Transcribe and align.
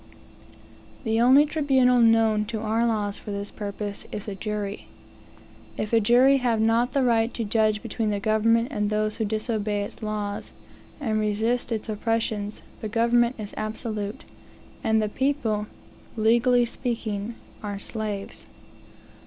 The 1.03 1.21
only 1.21 1.45
tribunal 1.45 1.99
known 2.01 2.45
to 2.45 2.59
our 2.61 2.87
laws, 2.87 3.19
for 3.19 3.29
this 3.29 3.51
purpose, 3.51 4.07
is 4.11 4.27
a 4.27 4.33
jury. 4.33 4.87
If 5.77 5.93
a 5.93 5.99
jury 5.99 6.37
have 6.37 6.59
not 6.59 6.93
the 6.93 7.03
right 7.03 7.31
to 7.35 7.43
judge 7.43 7.83
between 7.83 8.09
the 8.09 8.19
government 8.19 8.69
and 8.71 8.89
those 8.89 9.17
who 9.17 9.25
disobey 9.25 9.83
its 9.83 10.01
laws, 10.01 10.53
and 10.99 11.19
resist 11.19 11.71
its 11.71 11.87
oppressions, 11.87 12.63
the 12.79 12.89
government 12.89 13.39
is 13.39 13.53
absolute, 13.57 14.25
and 14.83 14.99
the 15.03 15.07
people, 15.07 15.67
legally 16.17 16.65
speaking 16.65 17.35
are 17.61 17.77
slaves. 17.77 18.47